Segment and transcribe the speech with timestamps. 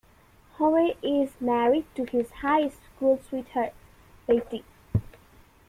[0.57, 3.75] Howe is married to his high school sweetheart,
[4.25, 4.63] Betty.